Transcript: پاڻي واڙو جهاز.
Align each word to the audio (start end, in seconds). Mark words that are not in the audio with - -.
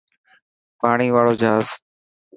پاڻي 0.79 1.07
واڙو 1.15 1.33
جهاز. 1.41 1.65